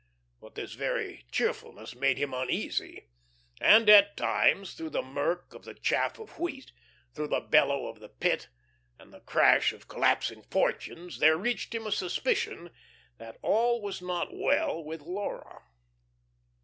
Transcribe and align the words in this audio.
But 0.39 0.55
this 0.55 0.73
very 0.73 1.25
cheerfulness 1.31 1.93
made 1.93 2.17
him 2.17 2.33
uneasy, 2.33 3.05
and 3.59 3.87
at 3.87 4.17
times, 4.17 4.73
through 4.73 4.89
the 4.89 5.03
murk 5.03 5.53
of 5.53 5.63
the 5.63 5.75
chaff 5.75 6.17
of 6.17 6.39
wheat, 6.39 6.71
through 7.13 7.27
the 7.27 7.39
bellow 7.39 7.85
of 7.85 7.99
the 7.99 8.09
Pit, 8.09 8.49
and 8.97 9.13
the 9.13 9.19
crash 9.21 9.71
of 9.73 9.87
collapsing 9.87 10.41
fortunes 10.49 11.19
there 11.19 11.37
reached 11.37 11.75
him 11.75 11.85
a 11.85 11.91
suspicion 11.91 12.71
that 13.19 13.37
all 13.43 13.79
was 13.79 14.01
not 14.01 14.29
well 14.35 14.83
with 14.83 15.03
Laura. 15.03 15.61